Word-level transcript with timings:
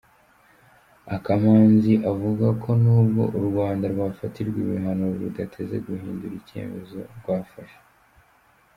Akamanzi 1.15 1.93
avuga 2.11 2.47
ko 2.61 2.69
n’ubwo 2.81 3.23
u 3.37 3.41
Rwanda 3.47 3.85
rwafatirwa 3.93 4.57
ibihano 4.65 5.03
rudateze 5.19 5.75
guhindura 5.85 6.33
icyemezo 6.41 6.99
rwafashe. 7.17 7.79